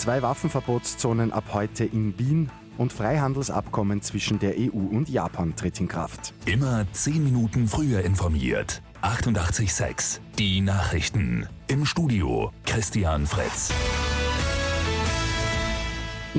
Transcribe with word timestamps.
Zwei 0.00 0.22
Waffenverbotszonen 0.22 1.30
ab 1.30 1.44
heute 1.52 1.84
in 1.84 2.18
Wien 2.18 2.50
und 2.78 2.90
Freihandelsabkommen 2.90 4.00
zwischen 4.00 4.38
der 4.38 4.54
EU 4.56 4.78
und 4.78 5.10
Japan 5.10 5.54
tritt 5.56 5.78
in 5.78 5.88
Kraft. 5.88 6.32
Immer 6.46 6.86
10 6.90 7.22
Minuten 7.22 7.68
früher 7.68 8.00
informiert. 8.02 8.80
88.6 9.02 10.20
Die 10.38 10.62
Nachrichten. 10.62 11.46
Im 11.66 11.84
Studio 11.84 12.50
Christian 12.64 13.26
Fritz. 13.26 13.74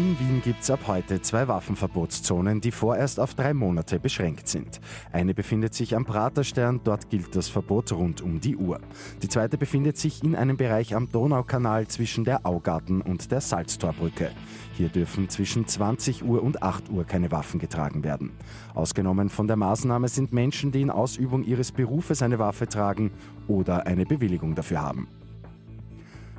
In 0.01 0.17
Wien 0.17 0.41
gibt 0.43 0.63
es 0.63 0.71
ab 0.71 0.79
heute 0.87 1.21
zwei 1.21 1.47
Waffenverbotszonen, 1.47 2.59
die 2.59 2.71
vorerst 2.71 3.19
auf 3.19 3.35
drei 3.35 3.53
Monate 3.53 3.99
beschränkt 3.99 4.47
sind. 4.47 4.81
Eine 5.11 5.35
befindet 5.35 5.75
sich 5.75 5.95
am 5.95 6.05
Praterstern, 6.05 6.81
dort 6.83 7.11
gilt 7.11 7.35
das 7.35 7.49
Verbot 7.49 7.91
rund 7.91 8.19
um 8.19 8.39
die 8.39 8.57
Uhr. 8.57 8.79
Die 9.21 9.27
zweite 9.27 9.59
befindet 9.59 9.99
sich 9.99 10.23
in 10.23 10.35
einem 10.35 10.57
Bereich 10.57 10.95
am 10.95 11.11
Donaukanal 11.11 11.87
zwischen 11.87 12.23
der 12.23 12.47
Augarten 12.47 13.01
und 13.01 13.31
der 13.31 13.41
Salztorbrücke. 13.41 14.31
Hier 14.75 14.89
dürfen 14.89 15.29
zwischen 15.29 15.67
20 15.67 16.25
Uhr 16.25 16.41
und 16.41 16.63
8 16.63 16.89
Uhr 16.89 17.03
keine 17.03 17.29
Waffen 17.29 17.59
getragen 17.59 18.03
werden. 18.03 18.31
Ausgenommen 18.73 19.29
von 19.29 19.45
der 19.45 19.55
Maßnahme 19.55 20.07
sind 20.07 20.33
Menschen, 20.33 20.71
die 20.71 20.81
in 20.81 20.89
Ausübung 20.89 21.43
ihres 21.43 21.71
Berufes 21.71 22.23
eine 22.23 22.39
Waffe 22.39 22.67
tragen 22.67 23.11
oder 23.47 23.85
eine 23.85 24.07
Bewilligung 24.07 24.55
dafür 24.55 24.81
haben. 24.81 25.20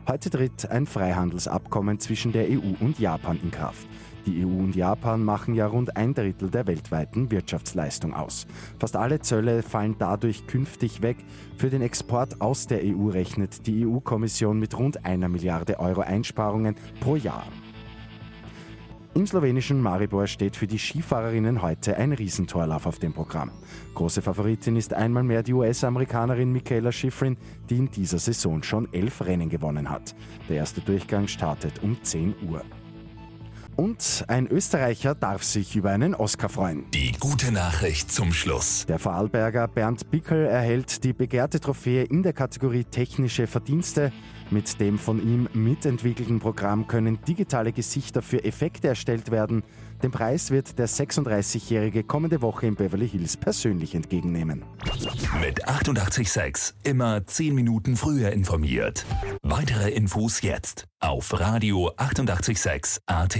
Heute 0.08 0.30
tritt 0.30 0.68
ein 0.68 0.86
Freihandelsabkommen 0.86 2.00
zwischen 2.00 2.32
der 2.32 2.48
EU 2.50 2.74
und 2.80 2.98
Japan 2.98 3.38
in 3.40 3.52
Kraft. 3.52 3.86
Die 4.26 4.44
EU 4.44 4.48
und 4.48 4.74
Japan 4.74 5.24
machen 5.24 5.54
ja 5.54 5.68
rund 5.68 5.96
ein 5.96 6.12
Drittel 6.12 6.50
der 6.50 6.66
weltweiten 6.66 7.30
Wirtschaftsleistung 7.30 8.12
aus. 8.12 8.48
Fast 8.80 8.96
alle 8.96 9.20
Zölle 9.20 9.62
fallen 9.62 9.94
dadurch 9.98 10.48
künftig 10.48 11.02
weg. 11.02 11.18
Für 11.56 11.70
den 11.70 11.82
Export 11.82 12.40
aus 12.40 12.66
der 12.66 12.80
EU 12.82 13.10
rechnet 13.10 13.64
die 13.68 13.86
EU-Kommission 13.86 14.58
mit 14.58 14.76
rund 14.76 15.04
einer 15.04 15.28
Milliarde 15.28 15.78
Euro 15.78 16.00
Einsparungen 16.00 16.74
pro 16.98 17.14
Jahr. 17.14 17.46
Im 19.14 19.26
slowenischen 19.26 19.82
Maribor 19.82 20.26
steht 20.26 20.56
für 20.56 20.66
die 20.66 20.78
Skifahrerinnen 20.78 21.60
heute 21.60 21.98
ein 21.98 22.12
Riesentorlauf 22.12 22.86
auf 22.86 22.98
dem 22.98 23.12
Programm. 23.12 23.50
Große 23.94 24.22
Favoritin 24.22 24.74
ist 24.76 24.94
einmal 24.94 25.22
mehr 25.22 25.42
die 25.42 25.52
US-Amerikanerin 25.52 26.50
Michaela 26.50 26.92
Schifrin, 26.92 27.36
die 27.68 27.76
in 27.76 27.90
dieser 27.90 28.18
Saison 28.18 28.62
schon 28.62 28.90
elf 28.94 29.20
Rennen 29.20 29.50
gewonnen 29.50 29.90
hat. 29.90 30.14
Der 30.48 30.56
erste 30.56 30.80
Durchgang 30.80 31.28
startet 31.28 31.82
um 31.82 32.02
10 32.02 32.36
Uhr. 32.48 32.62
Und 33.74 34.24
ein 34.28 34.46
Österreicher 34.48 35.14
darf 35.14 35.42
sich 35.42 35.76
über 35.76 35.90
einen 35.90 36.14
Oscar 36.14 36.50
freuen. 36.50 36.84
Die 36.90 37.12
gute 37.18 37.52
Nachricht 37.52 38.12
zum 38.12 38.32
Schluss. 38.32 38.84
Der 38.86 38.98
Vorarlberger 38.98 39.66
Bernd 39.66 40.10
Bickel 40.10 40.46
erhält 40.46 41.04
die 41.04 41.14
begehrte 41.14 41.58
Trophäe 41.58 42.04
in 42.04 42.22
der 42.22 42.34
Kategorie 42.34 42.84
Technische 42.84 43.46
Verdienste. 43.46 44.12
Mit 44.50 44.78
dem 44.78 44.98
von 44.98 45.26
ihm 45.26 45.48
mitentwickelten 45.54 46.38
Programm 46.38 46.86
können 46.86 47.18
digitale 47.26 47.72
Gesichter 47.72 48.20
für 48.20 48.44
Effekte 48.44 48.88
erstellt 48.88 49.30
werden. 49.30 49.62
Den 50.02 50.10
Preis 50.10 50.50
wird 50.50 50.78
der 50.78 50.88
36-Jährige 50.88 52.02
kommende 52.02 52.42
Woche 52.42 52.66
in 52.66 52.74
Beverly 52.74 53.08
Hills 53.08 53.36
persönlich 53.36 53.94
entgegennehmen. 53.94 54.64
Mit 55.40 55.68
886 55.68 56.74
immer 56.82 57.24
10 57.24 57.54
Minuten 57.54 57.96
früher 57.96 58.32
informiert. 58.32 59.06
Weitere 59.42 59.90
Infos 59.90 60.42
jetzt 60.42 60.86
auf 60.98 61.38
Radio 61.38 61.92
886 61.96 63.02
AT. 63.06 63.38